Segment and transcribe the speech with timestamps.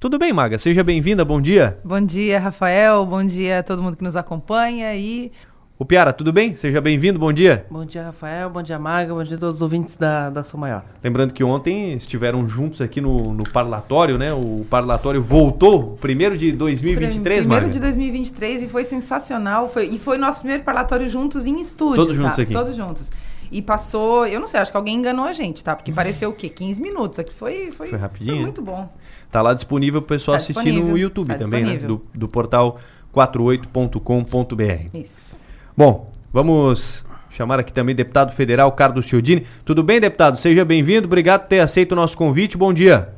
[0.00, 0.60] Tudo bem, Maga?
[0.60, 1.76] Seja bem-vinda, bom dia.
[1.82, 5.32] Bom dia, Rafael, bom dia a todo mundo que nos acompanha e
[5.76, 6.54] o Piara, tudo bem?
[6.54, 7.66] Seja bem-vindo, bom dia.
[7.68, 10.58] Bom dia, Rafael, bom dia, Maga, bom dia a todos os ouvintes da, da São
[10.58, 10.84] Maior.
[11.02, 14.32] Lembrando que ontem estiveram juntos aqui no, no parlatório, né?
[14.32, 17.74] O parlatório voltou, primeiro de 2023, Primeiro Maga.
[17.74, 19.68] de 2023 e foi sensacional.
[19.68, 21.96] Foi, e foi nosso primeiro parlatório juntos em estúdio.
[21.96, 22.22] Todos tá?
[22.22, 22.52] juntos aqui.
[22.52, 23.10] Todos juntos.
[23.50, 25.74] E passou, eu não sei, acho que alguém enganou a gente, tá?
[25.74, 26.48] Porque pareceu o quê?
[26.48, 27.18] 15 minutos.
[27.18, 28.36] Aqui foi, foi, foi rapidinho.
[28.36, 28.92] Foi muito bom.
[29.30, 31.76] Tá lá disponível para o pessoal tá assistir no YouTube tá também, né?
[31.76, 32.78] Do, do portal
[33.14, 34.96] 48.com.br.
[34.96, 35.38] Isso.
[35.76, 39.46] Bom, Vamos chamar aqui também o deputado federal Carlos Chiodini.
[39.64, 40.36] Tudo bem, deputado?
[40.36, 41.06] Seja bem-vindo.
[41.06, 42.58] Obrigado por ter aceito o nosso convite.
[42.58, 43.08] Bom dia.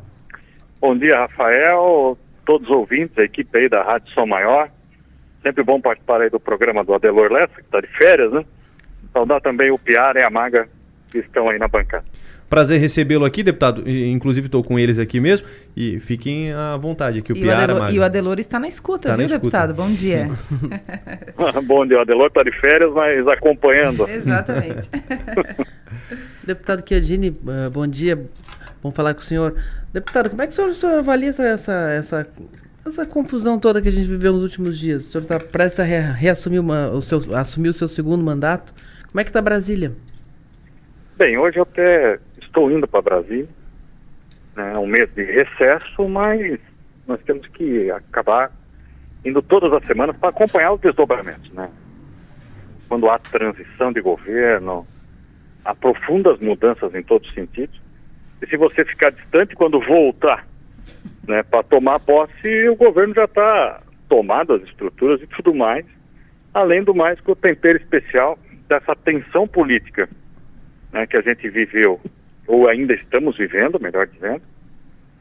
[0.80, 4.70] Bom dia, Rafael, todos os ouvintes, a equipe aí da Rádio Som Maior.
[5.42, 8.44] Sempre bom participar aí do programa do Adelor Lessa, que está de férias, né?
[9.12, 10.68] Saudar também o Piara e a Maga
[11.10, 12.04] que estão aí na bancada.
[12.48, 13.88] Prazer recebê-lo aqui, deputado.
[13.88, 15.46] Inclusive estou com eles aqui mesmo.
[15.76, 17.74] E fiquem à vontade aqui, o e Piara.
[17.74, 19.70] O Adelor, e o Adelor está na escuta, tá viu, na deputado?
[19.70, 19.88] Escuta.
[19.88, 20.28] Bom dia.
[21.62, 24.06] Bom dia, o Adelor está de férias, mas acompanhando.
[24.10, 24.90] Exatamente.
[26.44, 28.28] deputado Chiadini, eh, bom dia.
[28.82, 29.54] Vamos falar com o senhor.
[29.92, 32.28] Deputado, como é que o senhor, o senhor avalia essa, essa, essa,
[32.84, 35.06] essa, confusão toda que a gente viveu nos últimos dias?
[35.06, 38.74] O senhor está prestes a reassumir uma, o seu, assumir o seu segundo mandato.
[39.10, 39.92] Como é que está Brasília?
[41.16, 43.48] Bem, hoje eu até estou indo para Brasília,
[44.54, 46.60] né, um mês de recesso, mas
[47.08, 48.52] nós temos que acabar
[49.24, 51.68] indo todas as semanas para acompanhar os desdobramentos, né?
[52.88, 54.86] Quando há transição de governo,
[55.64, 57.80] há profundas mudanças em todos os sentidos.
[58.40, 60.46] E se você ficar distante, quando voltar
[61.26, 65.84] né, para tomar posse, o governo já está tomado as estruturas e tudo mais.
[66.54, 68.38] Além do mais, com o tempero especial
[68.70, 70.08] dessa tensão política
[70.92, 72.00] né, que a gente viveu
[72.46, 74.42] ou ainda estamos vivendo, melhor dizendo,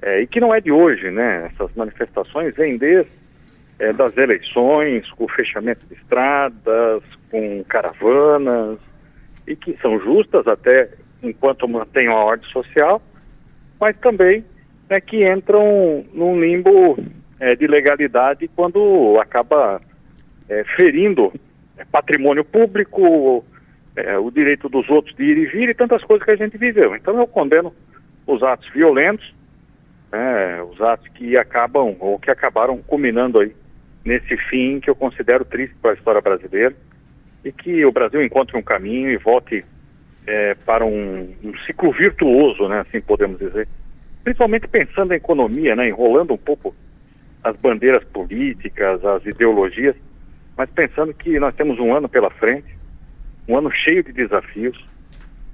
[0.02, 1.52] é, e que não é de hoje, né?
[1.52, 3.12] Essas manifestações vêm desde
[3.78, 8.80] é, das eleições, com fechamento de estradas, com caravanas,
[9.46, 10.90] e que são justas até
[11.22, 13.02] enquanto mantêm a ordem social,
[13.80, 14.44] mas também
[14.90, 16.98] né, que entram num limbo
[17.40, 19.82] é, de legalidade quando acaba
[20.48, 21.32] é, ferindo
[21.78, 23.46] é, patrimônio público,
[24.06, 26.58] é, o direito dos outros de ir e vir e tantas coisas que a gente
[26.58, 26.96] viveu.
[26.96, 27.74] Então eu condeno
[28.26, 29.34] os atos violentos,
[30.12, 33.54] né, os atos que acabam ou que acabaram culminando aí
[34.04, 36.76] nesse fim que eu considero triste para a história brasileira
[37.44, 39.64] e que o Brasil encontre um caminho e volte
[40.26, 43.68] é, para um, um, ciclo virtuoso, né, assim podemos dizer.
[44.24, 46.76] Principalmente pensando em economia, né, enrolando um pouco
[47.44, 49.96] as bandeiras políticas, as ideologias,
[50.58, 52.79] mas pensando que nós temos um ano pela frente
[53.50, 54.80] um ano cheio de desafios.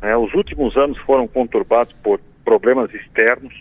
[0.02, 0.16] Né?
[0.18, 3.54] Os últimos anos foram conturbados por problemas externos,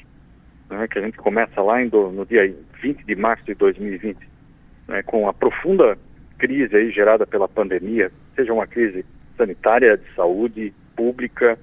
[0.68, 0.88] né?
[0.88, 2.52] que a gente começa lá em no dia
[2.82, 4.18] 20 de março de 2020,
[4.88, 5.02] né?
[5.04, 5.96] com a profunda
[6.36, 9.06] crise aí gerada pela pandemia, seja uma crise
[9.38, 11.56] sanitária, de saúde pública,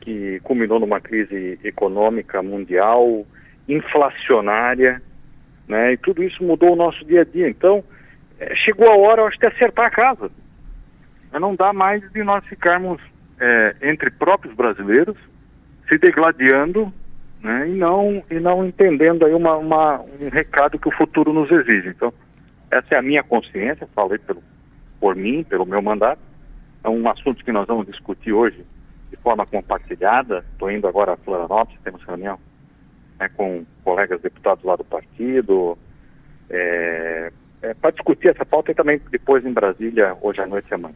[0.00, 3.26] que culminou numa crise econômica mundial,
[3.68, 5.02] inflacionária,
[5.68, 5.92] né?
[5.92, 7.48] E tudo isso mudou o nosso dia a dia.
[7.48, 7.84] Então,
[8.40, 10.30] é, chegou a hora, eu acho, de acertar a casa.
[11.38, 13.00] Não dá mais de nós ficarmos
[13.40, 15.16] é, entre próprios brasileiros
[15.88, 16.92] se degladiando
[17.42, 21.50] né, e, não, e não entendendo aí uma, uma, um recado que o futuro nos
[21.50, 21.88] exige.
[21.88, 22.12] Então,
[22.70, 24.42] essa é a minha consciência, falei pelo,
[25.00, 26.20] por mim, pelo meu mandato.
[26.84, 28.64] É um assunto que nós vamos discutir hoje
[29.10, 30.44] de forma compartilhada.
[30.52, 32.38] Estou indo agora a Florianópolis, temos reunião
[33.18, 35.76] né, com colegas deputados lá do partido,
[36.48, 37.32] é,
[37.62, 40.94] é, para discutir essa pauta e também depois em Brasília, hoje à noite e amanhã.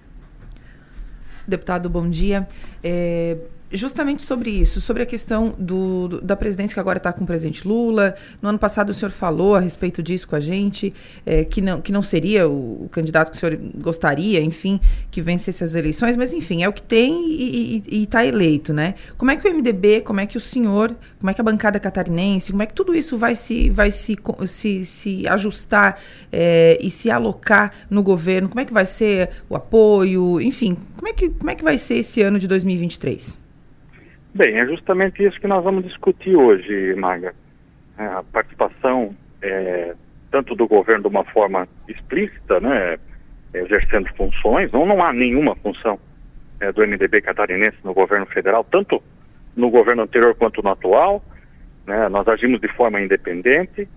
[1.46, 2.48] Deputado, bom dia.
[2.82, 3.36] É,
[3.72, 7.26] justamente sobre isso, sobre a questão do, do da presidência que agora está com o
[7.26, 8.14] presidente Lula.
[8.40, 10.94] No ano passado o senhor falou a respeito disso com a gente,
[11.24, 15.20] é, que, não, que não seria o, o, candidato que o senhor gostaria, enfim, que
[15.20, 18.94] vencesse as eleições, mas enfim, é o que tem e está eleito, né?
[19.16, 21.80] Como é que o MDB, como é que o senhor, como é que a bancada
[21.80, 24.16] catarinense, como é que tudo isso vai se, vai se,
[24.46, 26.00] se, se ajustar
[26.32, 28.48] é, e se alocar no governo?
[28.48, 30.40] Como é que vai ser o apoio?
[30.40, 33.45] Enfim, como é que, como é que vai ser esse ano de 2023?
[34.36, 37.34] Bem, é justamente isso que nós vamos discutir hoje, Maga.
[37.98, 39.94] É, a participação é,
[40.30, 42.98] tanto do governo de uma forma explícita, né,
[43.54, 45.98] exercendo funções, não, não há nenhuma função
[46.60, 49.02] é, do MDB catarinense no governo federal, tanto
[49.56, 51.24] no governo anterior quanto no atual.
[51.86, 53.88] Né, nós agimos de forma independente,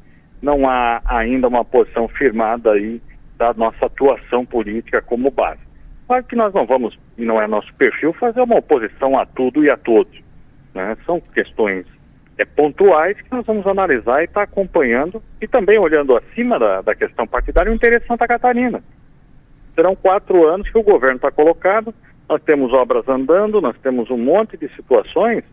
[0.42, 3.02] não há ainda uma posição firmada aí
[3.38, 5.60] da nossa atuação política como base.
[6.08, 9.66] Claro que nós não vamos, e não é nosso perfil, fazer uma oposição a tudo
[9.66, 10.29] e a todos.
[10.74, 10.98] Né?
[11.06, 11.86] São questões
[12.38, 16.82] é, pontuais que nós vamos analisar e estar tá acompanhando e também olhando acima da,
[16.82, 18.82] da questão partidária o interesse de Santa Catarina.
[19.76, 21.94] Serão quatro anos que o governo está colocado,
[22.28, 25.44] nós temos obras andando, nós temos um monte de situações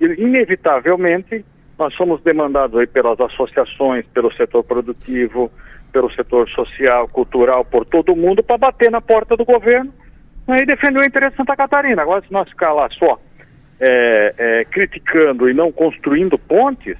[0.00, 1.44] e, inevitavelmente,
[1.78, 5.50] nós somos demandados aí pelas associações, pelo setor produtivo,
[5.92, 9.92] pelo setor social, cultural, por todo mundo, para bater na porta do governo
[10.48, 12.02] né, e defender o interesse de Santa Catarina.
[12.02, 13.20] Agora, se nós ficar lá só
[13.80, 16.96] é, é, criticando e não construindo pontes,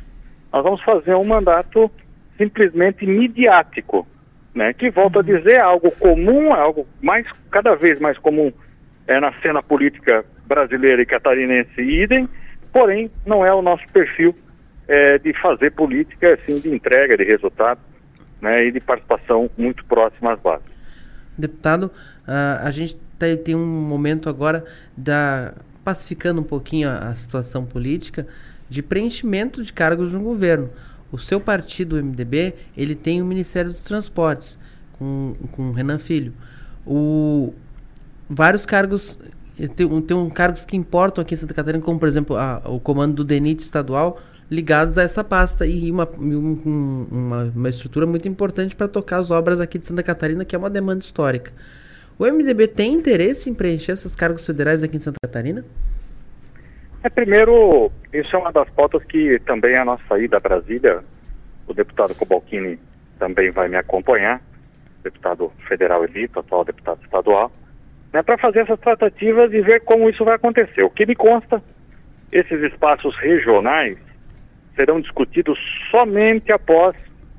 [0.53, 1.91] nós vamos fazer um mandato
[2.37, 4.07] simplesmente midiático,
[4.55, 5.27] né, que, volto a uhum.
[5.27, 8.53] dizer, é algo comum, é algo mais, cada vez mais comum
[9.07, 12.29] é, na cena política brasileira e catarinense idem,
[12.73, 14.35] porém não é o nosso perfil
[14.87, 17.81] é, de fazer política assim, de entrega de resultado
[18.41, 20.75] né, e de participação muito próxima às bases.
[21.37, 21.85] Deputado,
[22.29, 24.65] uh, a gente tem, tem um momento agora
[24.97, 25.55] da
[25.85, 28.27] pacificando um pouquinho a, a, situação política
[28.69, 30.71] de preenchimento de cargos no governo.
[31.13, 34.59] O seu partido, o MDB, ele tem o Ministério dos Transportes
[34.99, 36.33] com, com Renan Filho.
[36.87, 37.53] O,
[38.29, 39.19] vários cargos
[39.77, 42.81] tem, tem um cargos que importam aqui em Santa Catarina, como por exemplo a, o
[42.81, 44.21] comando do DENIT estadual,
[44.51, 49.31] ligados a essa pasta e uma, um, uma, uma estrutura muito importante para tocar as
[49.31, 51.53] obras aqui de Santa Catarina, que é uma demanda histórica.
[52.19, 55.65] O MDB tem interesse em preencher esses cargos federais aqui em Santa Catarina?
[57.03, 61.03] É, primeiro, isso é uma das pautas que também a nossa ida a Brasília,
[61.67, 62.79] o deputado Cobalcini
[63.19, 64.41] também vai me acompanhar,
[65.03, 67.51] deputado federal eleito, atual deputado estadual,
[68.13, 70.85] né, para fazer essas tratativas e ver como isso vai acontecer.
[70.85, 71.63] O que me consta,
[72.33, 73.99] esses espaços regionais
[74.77, 75.59] serão discutidos
[75.91, 76.97] somente após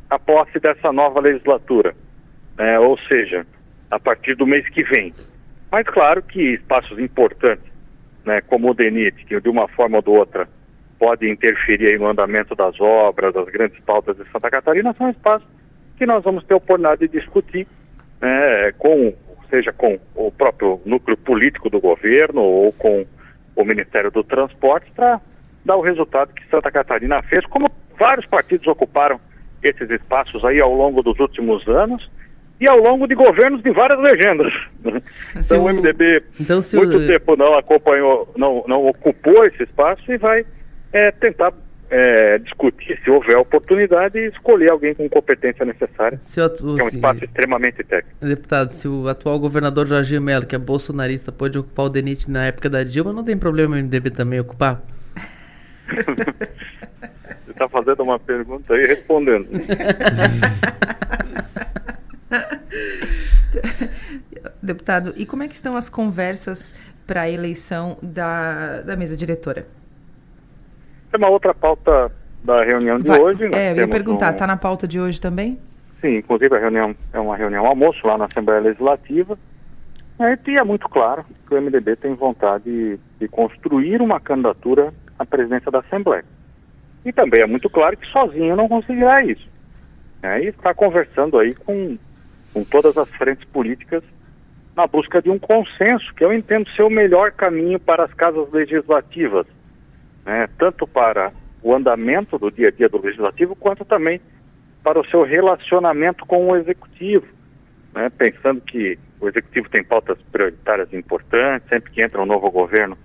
[0.10, 1.96] a posse dessa nova legislatura,
[2.58, 3.48] né, ou seja,
[3.92, 5.14] a partir do mês que vem.
[5.72, 7.66] Mas claro que espaços importantes,
[8.26, 10.48] né, como o DENIT, que de uma forma ou de outra
[10.98, 15.48] pode interferir no andamento das obras, das grandes pautas de Santa Catarina, são espaços
[15.98, 17.68] que nós vamos ter oportunidade de discutir,
[18.22, 19.14] né, com,
[19.50, 23.06] seja com o próprio núcleo político do governo ou com
[23.56, 25.20] o Ministério do Transporte, para
[25.64, 29.20] dar o resultado que Santa Catarina fez, como vários partidos ocuparam
[29.64, 32.10] esses espaços aí ao longo dos últimos anos
[32.60, 34.54] e ao longo de governos de várias legendas.
[35.36, 37.08] Então o MDB então, muito o...
[37.08, 40.46] tempo não acompanhou, não, não ocupou esse espaço e vai
[40.94, 41.54] é, tentar
[41.90, 46.18] é, discutir, se houver oportunidade, e escolher alguém com competência necessária.
[46.22, 46.80] Se atu...
[46.80, 47.26] é um espaço se...
[47.26, 48.26] extremamente técnico.
[48.26, 52.46] Deputado, se o atual governador Jorginho Melo, que é bolsonarista, pode ocupar o DENIT na
[52.46, 54.82] época da Dilma, não tem problema o MDB também ocupar?
[57.46, 59.48] Você está fazendo uma pergunta aí respondendo.
[64.66, 66.74] Deputado, e como é que estão as conversas
[67.06, 69.68] para a eleição da, da mesa diretora?
[71.14, 72.12] É uma outra pauta
[72.44, 73.46] da reunião de Vai, hoje.
[73.54, 74.48] É, eu ia perguntar, está um...
[74.48, 75.60] na pauta de hoje também?
[76.02, 79.38] Sim, inclusive a reunião é uma reunião almoço lá na Assembleia Legislativa.
[80.20, 84.94] É, e é muito claro que o MDB tem vontade de, de construir uma candidatura
[85.20, 86.26] à presidência da Assembleia.
[87.06, 89.48] E também é muito claro que sozinho não conseguirá isso.
[90.24, 91.98] É, e está conversando aí com
[92.56, 94.02] com todas as frentes políticas
[94.76, 98.52] na busca de um consenso, que eu entendo ser o melhor caminho para as casas
[98.52, 99.48] legislativas,
[100.26, 100.50] né?
[100.58, 101.32] tanto para
[101.64, 104.20] o andamento do dia a dia do legislativo, quanto também
[104.84, 107.26] para o seu relacionamento com o executivo,
[107.94, 108.10] né?
[108.10, 112.98] pensando que o executivo tem pautas prioritárias importantes, sempre que entra um novo governo,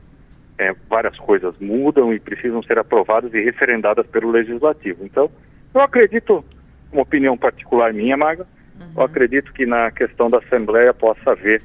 [0.59, 5.05] é, várias coisas mudam e precisam ser aprovadas e referendadas pelo legislativo.
[5.05, 5.31] Então,
[5.73, 6.45] eu acredito,
[6.93, 8.47] uma opinião particular minha, Maga,
[8.81, 8.87] Uhum.
[8.97, 11.63] Eu acredito que na questão da Assembleia possa haver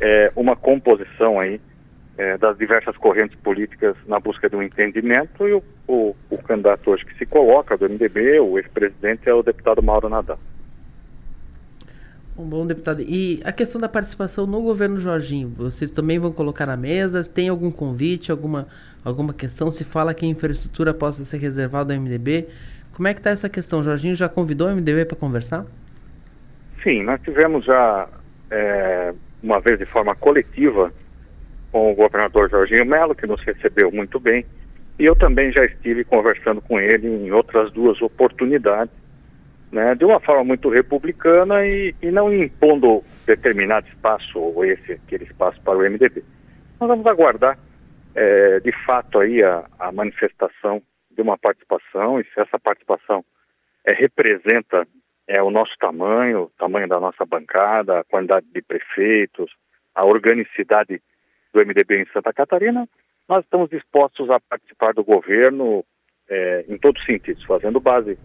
[0.00, 1.60] é, uma composição aí
[2.16, 6.90] é, das diversas correntes políticas na busca de um entendimento e o, o, o candidato
[6.90, 10.38] hoje que se coloca do MDB, o ex-presidente, é o deputado Mauro Nadal.
[12.36, 13.00] Um bom deputado.
[13.00, 17.24] E a questão da participação no governo Jorginho, vocês também vão colocar na mesa?
[17.24, 18.66] Tem algum convite, alguma,
[19.04, 19.70] alguma questão?
[19.70, 22.48] Se fala que a infraestrutura possa ser reservada ao MDB.
[22.92, 23.82] Como é que está essa questão?
[23.84, 25.64] Jorginho já convidou o MDB para conversar?
[26.84, 28.06] Sim, nós tivemos já
[28.50, 30.92] é, uma vez de forma coletiva
[31.72, 34.44] com o governador Jorginho Melo, que nos recebeu muito bem,
[34.98, 38.94] e eu também já estive conversando com ele em outras duas oportunidades,
[39.72, 45.24] né, de uma forma muito republicana e, e não impondo determinado espaço ou esse aquele
[45.24, 46.22] espaço para o MDB.
[46.78, 47.58] Nós vamos aguardar
[48.14, 53.24] é, de fato aí a, a, manifestação de uma participação e se essa participação
[53.84, 54.86] é, representa
[55.26, 59.50] é o nosso tamanho, o tamanho da nossa bancada, a quantidade de prefeitos,
[59.94, 61.00] a organicidade
[61.52, 62.86] do MDB em Santa Catarina,
[63.28, 65.84] nós estamos dispostos a participar do governo
[66.28, 68.18] é, em todos os sentidos, fazendo base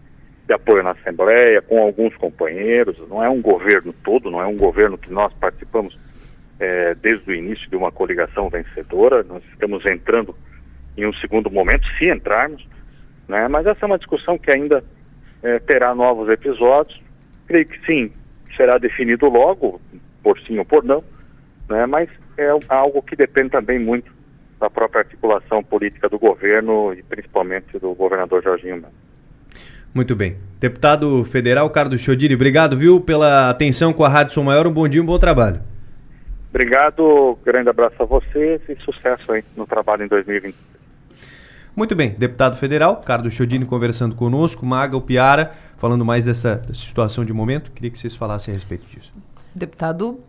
[0.46, 4.56] de apoio na Assembleia, com alguns companheiros, não é um governo todo, não é um
[4.56, 5.98] governo que nós participamos
[6.58, 10.34] é, desde o início de uma coligação vencedora, nós estamos entrando
[10.96, 12.66] em um segundo momento, se entrarmos,
[13.28, 13.48] né?
[13.48, 14.84] mas essa é uma discussão que ainda
[15.42, 17.00] é, terá novos episódios,
[17.46, 18.12] creio que sim,
[18.56, 19.80] será definido logo,
[20.22, 21.02] por sim ou por não,
[21.68, 21.86] né?
[21.86, 24.12] mas é algo que depende também muito
[24.58, 28.92] da própria articulação política do governo e principalmente do governador Jorginho Melo.
[29.94, 30.36] Muito bem.
[30.60, 34.66] Deputado federal Carlos Chodini, obrigado, viu, pela atenção com a Rádio Som Maior.
[34.66, 35.60] Um bom dia, um bom trabalho.
[36.50, 40.54] Obrigado, grande abraço a vocês e sucesso aí no trabalho em 2020.
[41.74, 47.24] Muito bem, deputado federal, Carlos Chodini conversando conosco, Maga, Piara, falando mais dessa, dessa situação
[47.24, 47.70] de momento.
[47.70, 49.12] Queria que vocês falassem a respeito disso.
[49.54, 50.20] Deputado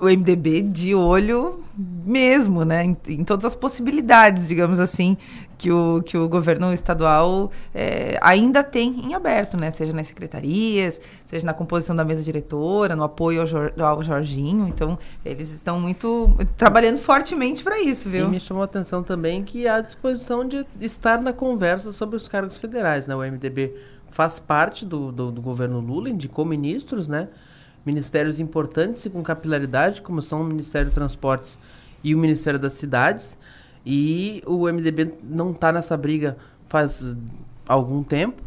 [0.00, 5.18] o MDB de olho mesmo, né, em, em, todas as possibilidades, digamos assim,
[5.58, 10.98] que o, que o governo estadual é, ainda tem em aberto, né, seja nas secretarias,
[11.26, 15.78] seja na composição da mesa diretora, no apoio ao, Jor, ao Jorginho, então eles estão
[15.78, 18.26] muito trabalhando fortemente para isso, viu?
[18.26, 22.26] E me chamou a atenção também que há disposição de estar na conversa sobre os
[22.26, 23.74] cargos federais, né, o MDB
[24.10, 27.28] faz parte do, do, do governo Lula, indicou ministros, né,
[27.86, 31.56] ministérios importantes e com capilaridade, como são o Ministério dos Transportes
[32.02, 33.38] e o Ministério das Cidades.
[33.84, 36.36] E o MDB não está nessa briga
[36.68, 37.16] faz
[37.66, 38.42] algum tempo.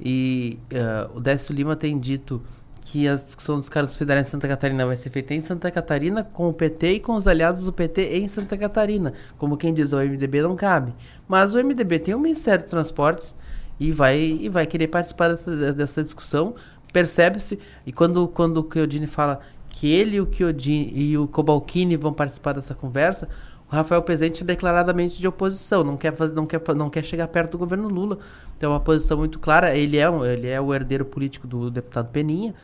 [0.00, 2.42] E uh, o Décio Lima tem dito
[2.82, 6.24] que a discussão dos cargos federais em Santa Catarina vai ser feita em Santa Catarina
[6.24, 9.12] com o PT e com os aliados do PT em Santa Catarina.
[9.36, 10.94] Como quem diz, o MDB não cabe.
[11.26, 13.34] Mas o MDB tem o Ministério dos Transportes
[13.78, 16.54] e vai, e vai querer participar dessa, dessa discussão
[16.92, 19.40] percebe-se, e quando, quando o Chiodini fala
[19.70, 23.28] que ele e o Chiodini e o Cobalcini vão participar dessa conversa,
[23.70, 27.28] o Rafael Presente é declaradamente de oposição, não quer, fazer, não, quer, não quer chegar
[27.28, 28.18] perto do governo Lula.
[28.56, 32.08] Então é uma posição muito clara, ele é, ele é o herdeiro político do deputado
[32.10, 32.54] Peninha,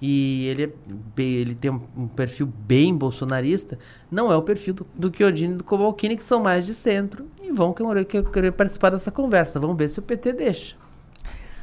[0.00, 0.70] e ele, é
[1.14, 3.78] bem, ele tem um, um, perfil bem bolsonarista,
[4.10, 7.26] não é o perfil do, do Chiodini e do Cobalcini, que são mais de centro,
[7.42, 9.58] e vão querer, querer participar dessa conversa.
[9.58, 10.76] Vamos ver se o PT deixa.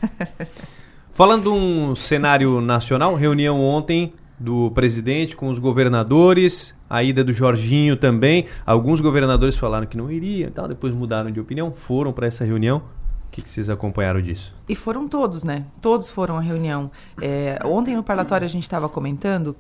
[1.18, 7.34] Falando de um cenário nacional, reunião ontem do presidente com os governadores, a ida do
[7.34, 8.46] Jorginho também.
[8.64, 12.84] Alguns governadores falaram que não iriam, então depois mudaram de opinião, foram para essa reunião.
[13.30, 14.54] O que, que, vocês acompanharam disso?
[14.70, 15.66] E foram todos, né?
[15.82, 16.92] Todos foram à reunião.
[17.20, 19.56] É, ontem no parlatório a gente estava comentando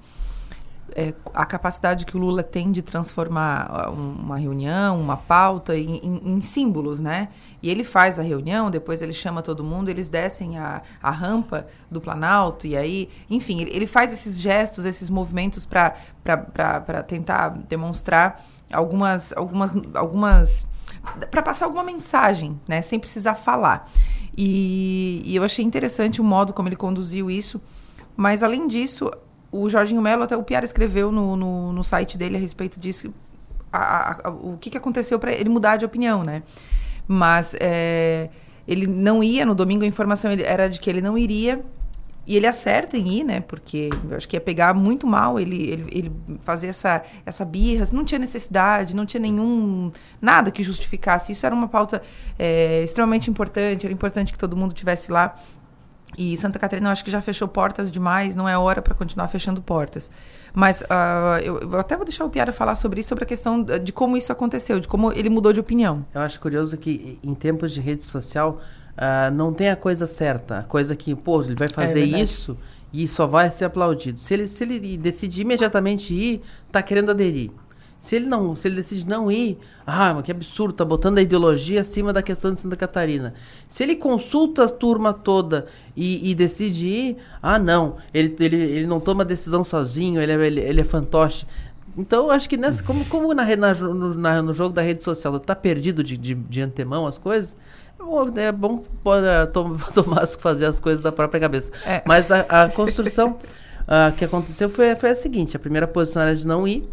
[0.95, 6.33] é, a capacidade que o Lula tem de transformar uma reunião, uma pauta em, em,
[6.35, 7.29] em símbolos, né?
[7.61, 11.67] E ele faz a reunião, depois ele chama todo mundo, eles descem a, a rampa
[11.89, 15.93] do Planalto, e aí, enfim, ele, ele faz esses gestos, esses movimentos para
[17.07, 19.33] tentar demonstrar algumas.
[19.35, 20.67] algumas, algumas
[21.31, 23.89] para passar alguma mensagem, né, sem precisar falar.
[24.37, 27.61] E, e eu achei interessante o modo como ele conduziu isso.
[28.15, 29.11] Mas, além disso,
[29.51, 33.13] o Jorginho Melo, até o Piara escreveu no, no, no, site dele a respeito disso,
[33.71, 36.43] a, a, o que, que aconteceu para ele mudar de opinião, né?
[37.07, 38.29] Mas é,
[38.67, 41.63] ele não ia, no domingo a informação era de que ele não iria,
[42.27, 43.39] e ele acerta em ir, né?
[43.39, 46.11] Porque eu acho que ia pegar muito mal ele, ele, ele
[46.41, 47.87] fazer essa, essa birra.
[47.93, 49.93] Não tinha necessidade, não tinha nenhum.
[50.21, 51.31] nada que justificasse.
[51.31, 52.01] Isso era uma pauta
[52.37, 55.39] é, extremamente importante, era importante que todo mundo tivesse lá.
[56.15, 59.27] E Santa Catarina, eu acho que já fechou portas demais, não é hora para continuar
[59.27, 60.09] fechando portas.
[60.53, 63.63] Mas uh, eu, eu, até vou deixar o Piara falar sobre isso, sobre a questão
[63.63, 66.05] de como isso aconteceu, de como ele mudou de opinião.
[66.13, 68.61] Eu acho curioso que em tempos de rede social
[68.93, 72.57] uh, não tem a coisa certa, a coisa que, pô, ele vai fazer é isso
[72.91, 74.19] e só vai ser aplaudido.
[74.19, 77.51] Se ele, se ele decidir imediatamente ir, tá querendo aderir.
[77.99, 81.21] Se ele não, se ele decide não ir, ah, mas que absurdo, tá botando a
[81.21, 83.33] ideologia acima da questão de Santa Catarina.
[83.67, 88.87] Se ele consulta a turma toda e, e decide ir, ah, não, ele, ele, ele
[88.87, 91.45] não toma decisão sozinho, ele é, ele, ele é fantoche.
[91.97, 95.39] Então, acho que nessa, como, como na, na, no, na, no jogo da rede social
[95.39, 97.57] tá perdido de, de, de antemão as coisas,
[98.35, 99.25] é bom pode,
[99.93, 101.71] Tomás fazer as coisas da própria cabeça.
[101.83, 102.03] É.
[102.05, 106.35] Mas a, a construção uh, que aconteceu foi, foi a seguinte: a primeira posição era
[106.35, 106.87] de não ir,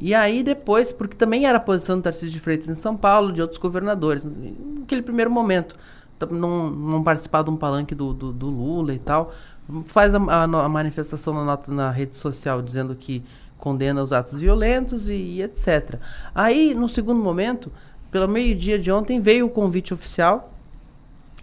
[0.00, 3.32] e aí depois, porque também era a posição do Tarcísio de Freitas em São Paulo,
[3.32, 5.76] de outros governadores, naquele primeiro momento,
[6.30, 9.30] não, não participar de um palanque do, do, do Lula e tal,
[9.86, 13.22] faz a, a, a, manifestação na, nota, na rede social dizendo que
[13.58, 15.96] condena os atos violentos e, e etc.
[16.34, 17.70] Aí, no segundo momento,
[18.10, 20.50] pelo meio-dia de ontem, veio o convite oficial,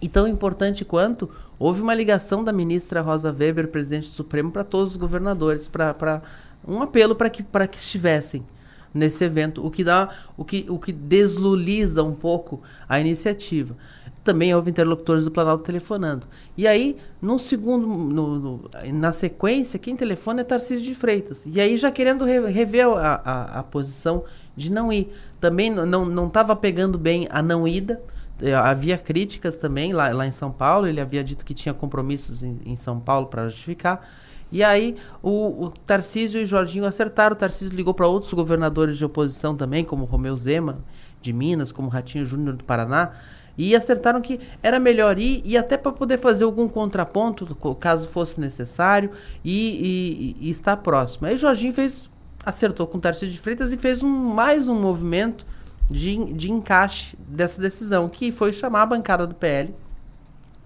[0.02, 4.64] e tão importante quanto, houve uma ligação da ministra Rosa Weber, presidente do Supremo, para
[4.64, 6.22] todos os governadores, para
[6.66, 8.44] um apelo para que, que estivessem
[8.92, 13.76] nesse evento, o que dá, o que, o que desluliza um pouco a iniciativa.
[14.24, 16.26] também houve interlocutores do Planalto telefonando.
[16.56, 21.44] E aí, no segundo, no, no, na sequência, quem telefona é Tarcísio de Freitas.
[21.46, 24.24] E aí já querendo rever a, a, a posição
[24.54, 25.10] de não ir.
[25.40, 28.02] Também não estava pegando bem a não ida.
[28.42, 30.86] Eh, havia críticas também lá, lá em São Paulo.
[30.86, 34.06] Ele havia dito que tinha compromissos em, em São Paulo para justificar.
[34.50, 37.34] E aí o, o Tarcísio e Jorginho acertaram.
[37.34, 40.78] O Tarcísio ligou para outros governadores de oposição também, como Romeu Zema,
[41.20, 43.12] de Minas, como Ratinho Júnior do Paraná.
[43.56, 48.40] E acertaram que era melhor ir e até para poder fazer algum contraponto, caso fosse
[48.40, 49.10] necessário,
[49.44, 51.26] e, e, e estar próximo.
[51.26, 52.08] Aí Jorginho fez,
[52.46, 55.44] acertou com o Tarcísio de Freitas e fez um, mais um movimento
[55.90, 59.74] de, de encaixe dessa decisão, que foi chamar a bancada do PL,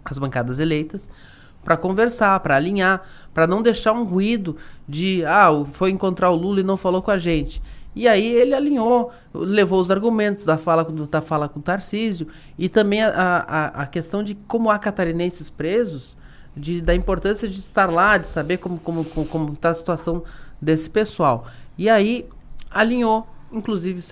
[0.04, 1.08] as bancadas eleitas,
[1.64, 3.02] para conversar, para alinhar,
[3.32, 4.56] para não deixar um ruído
[4.88, 7.62] de ah, foi encontrar o Lula e não falou com a gente.
[7.94, 12.26] E aí ele alinhou, levou os argumentos da fala, da fala com o Tarcísio
[12.58, 16.16] e também a, a, a questão de como há catarinenses presos,
[16.56, 19.74] de, da importância de estar lá, de saber como está como, como, como tá a
[19.74, 20.22] situação
[20.60, 21.46] desse pessoal.
[21.76, 22.26] E aí
[22.70, 24.02] alinhou, inclusive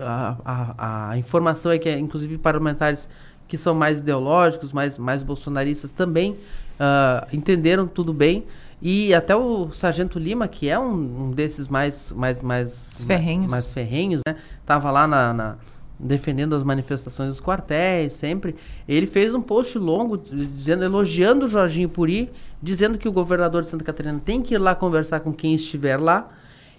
[0.00, 3.08] a, a, a informação é que é, inclusive parlamentares
[3.48, 8.44] que são mais ideológicos, mais, mais bolsonaristas também uh, entenderam tudo bem.
[8.80, 13.72] E até o Sargento Lima, que é um, um desses mais, mais, mais ferrenhos, mais
[13.72, 14.34] ferrenhos né?
[14.66, 15.56] Tava lá na, na,
[15.98, 18.56] defendendo as manifestações dos quartéis, sempre.
[18.88, 22.28] Ele fez um post longo dizendo, elogiando o Jorginho Puri,
[22.60, 25.96] dizendo que o governador de Santa Catarina tem que ir lá conversar com quem estiver
[25.96, 26.28] lá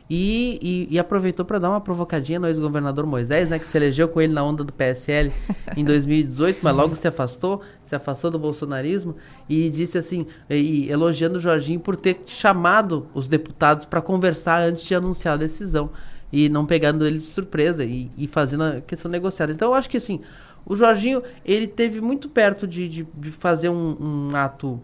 [0.09, 4.07] e, e, e aproveitou para dar uma provocadinha no ex-governador Moisés, né, que se elegeu
[4.07, 5.31] com ele na onda do PSL
[5.77, 9.15] em 2018, mas logo se afastou, se afastou do bolsonarismo
[9.47, 14.83] e disse assim, e, elogiando o Jorginho por ter chamado os deputados para conversar antes
[14.83, 15.89] de anunciar a decisão
[16.31, 19.53] e não pegando ele de surpresa e, e fazendo a questão negociada.
[19.53, 20.19] Então eu acho que assim,
[20.65, 24.81] o Jorginho ele teve muito perto de, de, de fazer um, um ato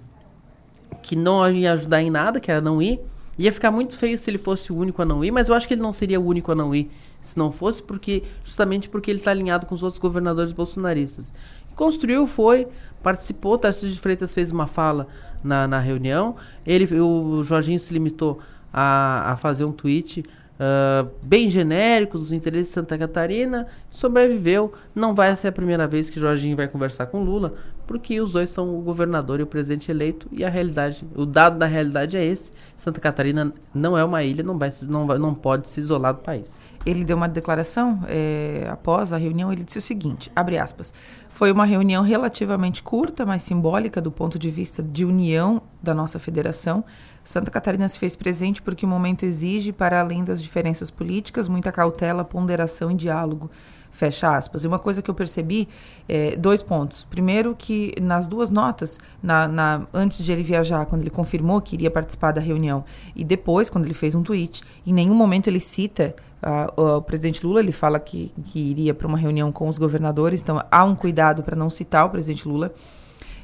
[1.01, 2.99] que não ia ajudar em nada, que era não ir
[3.39, 5.65] Ia ficar muito feio se ele fosse o único a não ir, mas eu acho
[5.65, 9.09] que ele não seria o único a não ir se não fosse, porque justamente porque
[9.09, 11.31] ele está alinhado com os outros governadores bolsonaristas.
[11.73, 12.67] construiu, foi,
[13.01, 15.07] participou, Tarcísio de Freitas fez uma fala
[15.41, 16.35] na, na reunião,
[16.65, 18.41] ele, o Jorginho se limitou
[18.73, 20.25] a, a fazer um tweet
[20.59, 24.73] uh, bem genérico dos interesses de Santa Catarina, sobreviveu.
[24.93, 27.53] Não vai ser a primeira vez que Jorginho vai conversar com Lula,
[27.87, 31.57] porque os dois são o governador e o presidente eleito e a realidade, o dado
[31.57, 32.51] da realidade é esse.
[32.75, 36.19] Santa Catarina não é uma ilha, não, vai, não, vai, não pode se isolar do
[36.19, 36.57] país.
[36.85, 40.93] Ele deu uma declaração é, após a reunião, ele disse o seguinte, abre aspas,
[41.39, 46.19] foi uma reunião relativamente curta, mas simbólica do ponto de vista de união da nossa
[46.19, 46.83] federação.
[47.23, 51.71] Santa Catarina se fez presente porque o momento exige, para além das diferenças políticas, muita
[51.71, 53.49] cautela, ponderação e diálogo.
[53.89, 54.65] Fecha aspas.
[54.65, 55.69] E uma coisa que eu percebi,
[56.09, 57.05] é, dois pontos.
[57.09, 61.73] Primeiro, que nas duas notas, na, na, antes de ele viajar, quando ele confirmou que
[61.73, 62.83] iria participar da reunião,
[63.15, 67.45] e depois, quando ele fez um tweet, em nenhum momento ele cita Uh, o presidente
[67.45, 70.95] Lula ele fala que, que iria para uma reunião com os governadores, então há um
[70.95, 72.73] cuidado para não citar o presidente Lula.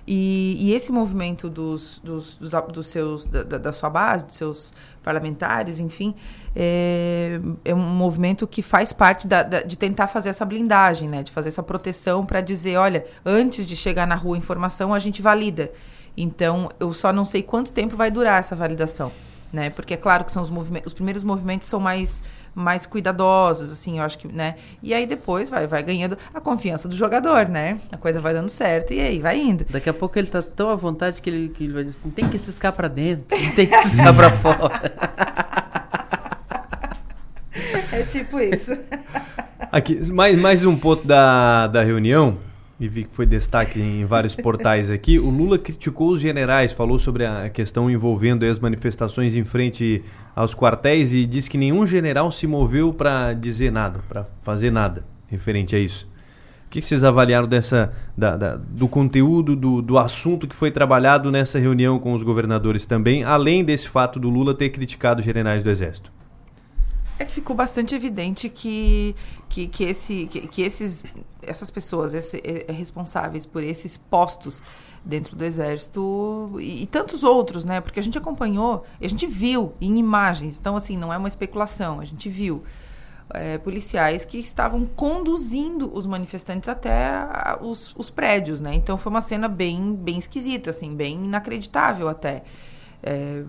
[0.07, 4.73] E, e esse movimento dos, dos, dos, dos seus, da, da, sua base, dos seus
[5.03, 6.13] parlamentares, enfim,
[6.55, 11.23] é, é um movimento que faz parte da, da, de tentar fazer essa blindagem, né,
[11.23, 14.99] de fazer essa proteção para dizer, olha, antes de chegar na rua a informação, a
[14.99, 15.71] gente valida.
[16.15, 19.11] Então, eu só não sei quanto tempo vai durar essa validação,
[19.55, 19.69] né?
[19.69, 22.21] Porque é claro que são os movimentos, os primeiros movimentos são mais
[22.53, 24.55] mais cuidadosos, assim, eu acho que, né?
[24.81, 27.81] E aí depois vai, vai ganhando a confiança do jogador, né?
[27.91, 29.65] A coisa vai dando certo e aí vai indo.
[29.69, 32.09] Daqui a pouco ele tá tão à vontade que ele, que ele vai dizer assim,
[32.09, 34.95] tem que ciscar para dentro, tem que ciscar para fora.
[37.91, 38.71] É tipo isso.
[39.69, 42.37] Aqui, mais, mais um ponto da, da reunião
[42.79, 45.17] e vi que foi destaque em vários portais aqui.
[45.17, 50.03] O Lula criticou os generais, falou sobre a questão envolvendo as manifestações em frente
[50.35, 55.05] aos quartéis e disse que nenhum general se moveu para dizer nada, para fazer nada
[55.27, 56.07] referente a isso.
[56.67, 61.31] O que vocês avaliaram dessa, da, da, do conteúdo, do, do assunto que foi trabalhado
[61.31, 65.63] nessa reunião com os governadores também, além desse fato do Lula ter criticado os generais
[65.63, 66.14] do Exército?
[67.17, 69.15] É que ficou bastante evidente que,
[69.47, 71.03] que, que, esse, que, que esses,
[71.41, 74.61] essas pessoas esse, é, responsáveis por esses postos
[75.03, 77.79] dentro do exército e, e, tantos outros, né?
[77.79, 82.01] Porque a gente acompanhou, a gente viu em imagens, então assim não é uma especulação,
[82.01, 82.63] a gente viu
[83.29, 88.73] é, policiais que estavam conduzindo os manifestantes até a, os, os prédios, né?
[88.73, 92.43] Então foi uma cena bem bem esquisita, assim, bem inacreditável até
[93.05, 93.43] é,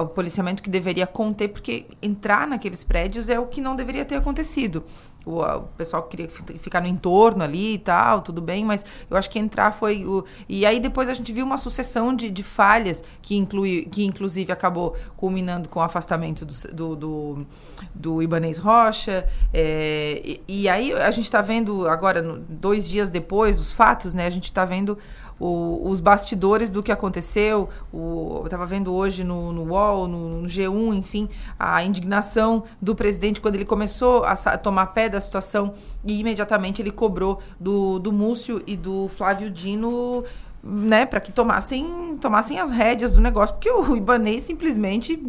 [0.00, 4.14] o policiamento que deveria conter, porque entrar naqueles prédios é o que não deveria ter
[4.14, 4.84] acontecido.
[5.26, 9.28] o, o pessoal queria ficar no entorno ali e tal, tudo bem, mas eu acho
[9.28, 10.24] que entrar foi o.
[10.48, 14.52] E aí depois a gente viu uma sucessão de, de falhas que, inclui, que inclusive
[14.52, 17.46] acabou culminando com o afastamento do, do, do,
[17.92, 19.28] do Ibanês Rocha.
[19.52, 24.14] É, e, e, aí a gente está vendo agora, no, dois dias depois dos fatos,
[24.14, 24.24] né?
[24.24, 24.96] A gente está vendo
[25.42, 27.68] o, os bastidores do que aconteceu.
[27.92, 31.28] O, eu estava vendo hoje no, no UOL, no, no, G1, enfim,
[31.58, 35.74] a indignação do presidente quando ele começou a, tomar pé da situação
[36.04, 40.24] e imediatamente ele cobrou do, do Múcio e do Flávio Dino
[40.62, 45.20] né, para que tomassem, tomassem as rédeas do negócio, porque o Ibanez simplesmente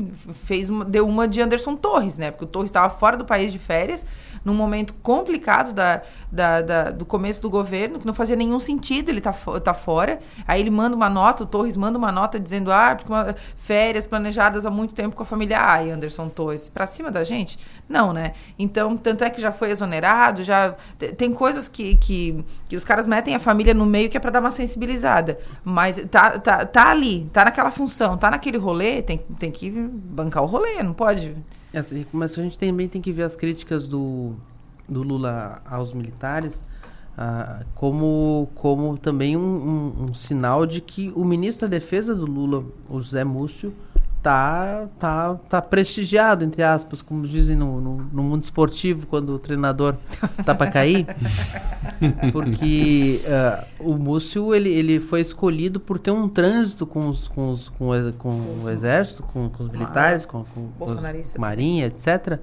[0.46, 2.30] fez uma, deu uma de Anderson Torres, né?
[2.30, 4.06] Porque o Torres estava fora do país de férias,
[4.44, 6.02] num momento complicado da,
[6.32, 10.20] da, da, do começo do governo, que não fazia nenhum sentido ele tá, tá fora.
[10.48, 14.66] Aí ele manda uma nota, o Torres manda uma nota dizendo, ah, uma, férias planejadas
[14.66, 15.60] há muito tempo com a família.
[15.60, 17.58] Ai, Anderson Torres, para cima da gente?
[17.88, 18.34] Não, né?
[18.58, 20.76] Então, tanto é que já foi exonerado, já
[21.18, 24.32] tem coisas que, que, que os caras metem a família no meio que é para
[24.32, 25.38] dar uma sensibilizada.
[25.64, 30.44] Mas tá, tá, tá ali, tá naquela função, tá naquele rolê, tem, tem que bancar
[30.44, 31.36] o rolê, não pode
[31.74, 34.36] é, mas a gente também tem que ver as críticas do,
[34.88, 36.62] do Lula aos militares
[37.18, 42.26] ah, como, como também um, um, um, sinal de que o ministro da Defesa do
[42.26, 43.72] Lula, o José Múcio,
[44.24, 49.38] tá, tá, tá prestigiado, entre aspas, como dizem no, no, no mundo esportivo, quando o
[49.38, 49.96] treinador
[50.46, 51.06] tá para cair.
[52.32, 57.52] Porque uh, o Múcio, ele, ele foi escolhido por ter um trânsito com, os, com,
[57.52, 58.30] os, com, o, com
[58.64, 62.40] o exército, com, com os militares, com, com, com a marinha, etc.,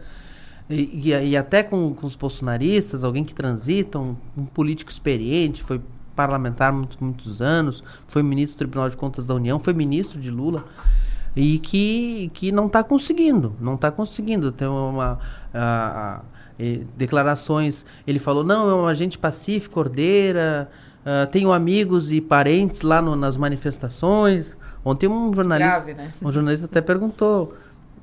[0.69, 5.65] e, e, e, até com, com os bolsonaristas, alguém que transita, um, um político experiente,
[5.65, 5.81] foi
[6.15, 10.31] parlamentar muitos, muitos anos, foi ministro do Tribunal de Contas da União, foi ministro de
[10.31, 10.65] Lula
[11.35, 15.19] e que, que não está conseguindo, não está conseguindo ter uma
[15.55, 16.21] a, a,
[16.97, 17.85] declarações.
[18.07, 20.69] Ele falou não, é um agente pacífico, ordeira,
[21.01, 24.57] uh, tenho amigos e parentes lá no, nas manifestações.
[24.85, 26.13] Ontem um jornalista, Grave, né?
[26.23, 27.55] um jornalista até perguntou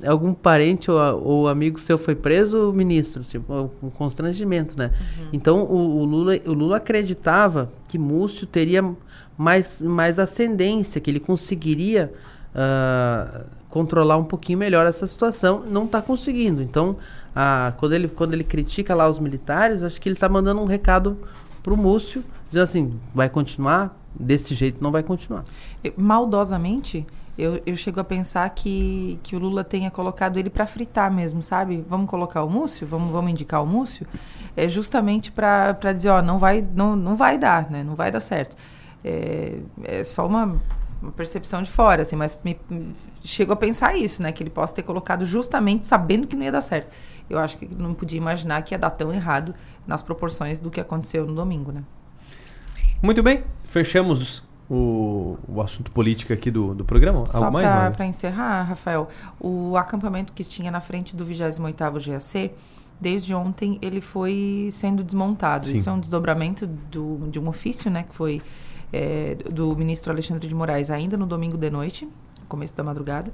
[0.05, 4.91] algum parente ou, ou, amigo seu foi preso, ministro, tipo, um constrangimento, né?
[5.17, 5.29] Uhum.
[5.33, 8.95] Então o, o, Lula, o Lula acreditava que Múcio teria
[9.35, 12.13] mais, mais ascendência, que ele conseguiria
[12.58, 15.63] uh, controlar um pouquinho melhor essa situação.
[15.67, 16.62] Não está conseguindo.
[16.62, 16.98] Então,
[17.78, 21.17] quando, ele, quando ele critica lá os militares, acho que ele está mandando um recado
[21.62, 23.96] para o Múcio, dizendo assim, vai continuar?
[24.20, 25.43] Desse jeito não vai continuar.
[25.96, 27.06] Maldosamente,
[27.38, 31.43] eu, eu chego a pensar que, que o Lula tenha colocado ele para fritar mesmo,
[31.43, 31.86] sabe?
[31.88, 32.88] Vamos colocar o Múcio?
[32.88, 34.08] Vamos, vamos indicar o Múcio?
[34.56, 37.84] É justamente para dizer, ó, não vai, não, não vai dar, né?
[37.84, 38.58] Não vai dar certo.
[39.06, 40.60] É, é só uma
[41.01, 44.31] uma percepção de fora, assim, mas me, me, chego a pensar isso, né?
[44.31, 46.91] Que ele possa ter colocado justamente sabendo que não ia dar certo.
[47.29, 49.53] Eu acho que não podia imaginar que ia dar tão errado
[49.86, 51.83] nas proporções do que aconteceu no domingo, né?
[53.01, 57.25] Muito bem, fechamos o, o assunto político aqui do, do programa.
[57.25, 57.95] Só Algo mais?
[57.95, 59.07] Para encerrar, Rafael,
[59.39, 62.51] o acampamento que tinha na frente do 28º GAC,
[62.99, 65.67] desde ontem ele foi sendo desmontado.
[65.67, 65.73] Sim.
[65.73, 68.03] Isso é um desdobramento do, de um ofício, né?
[68.03, 68.41] Que foi
[68.91, 72.08] é, do ministro Alexandre de Moraes ainda no domingo de noite,
[72.47, 73.32] começo da madrugada,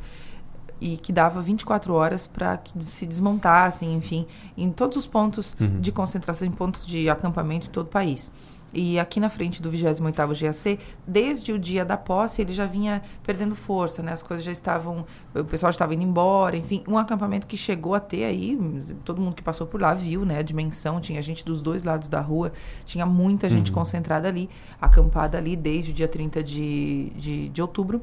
[0.81, 4.25] e que dava 24 horas para que se desmontassem, enfim,
[4.57, 5.79] em todos os pontos uhum.
[5.79, 8.31] de concentração, em pontos de acampamento em todo o país.
[8.73, 13.03] E aqui na frente do 28º GAC, desde o dia da posse, ele já vinha
[13.23, 14.13] perdendo força, né?
[14.13, 15.05] As coisas já estavam...
[15.35, 16.83] O pessoal já estava indo embora, enfim.
[16.87, 18.57] Um acampamento que chegou a ter aí,
[19.05, 20.39] todo mundo que passou por lá viu, né?
[20.39, 22.51] A dimensão, tinha gente dos dois lados da rua,
[22.85, 23.77] tinha muita gente uhum.
[23.77, 24.49] concentrada ali,
[24.81, 28.01] acampada ali desde o dia 30 de, de, de outubro.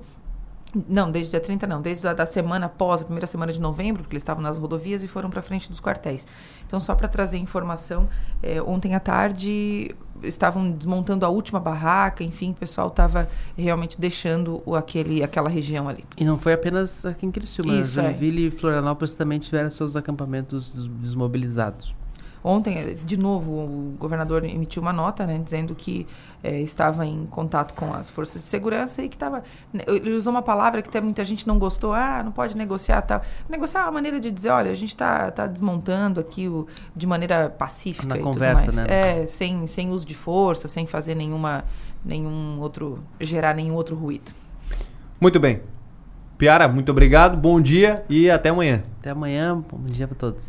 [0.89, 4.03] Não, desde dia 30 não, desde a da semana após, a primeira semana de novembro,
[4.03, 6.27] porque eles estavam nas rodovias e foram para frente dos quartéis.
[6.67, 8.09] Então, só para trazer informação,
[8.43, 14.63] é, ontem à tarde estavam desmontando a última barraca, enfim, o pessoal estava realmente deixando
[14.65, 16.05] o, aquele, aquela região ali.
[16.17, 18.49] E não foi apenas aqui em Criciúma, Isso, Joinville é.
[18.49, 21.95] e Florianópolis também tiveram seus acampamentos desmobilizados.
[22.42, 26.07] Ontem, de novo, o governador emitiu uma nota, né, dizendo que
[26.42, 29.42] é, estava em contato com as forças de segurança e que estava.
[29.72, 33.03] Né, ele usou uma palavra que até muita gente não gostou, ah, não pode negociar
[33.03, 33.20] tal.
[33.48, 37.07] Negociar é uma maneira de dizer, olha, a gente está tá desmontando aqui o, de
[37.07, 38.07] maneira pacífica.
[38.07, 38.87] Na conversa, né?
[38.88, 41.64] É, sem, sem uso de força, sem fazer nenhuma,
[42.03, 43.00] nenhum outro.
[43.20, 44.33] gerar nenhum outro ruído.
[45.20, 45.61] Muito bem.
[46.38, 48.83] Piara, muito obrigado, bom dia e até amanhã.
[48.98, 50.42] Até amanhã, bom dia para todos.